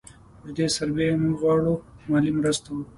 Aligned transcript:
پر 0.41 0.49
دې 0.55 0.63
برسېره 0.67 1.19
موږ 1.21 1.35
غواړو 1.41 1.73
مالي 2.09 2.31
مرستې 2.39 2.69
وکړو. 2.71 2.83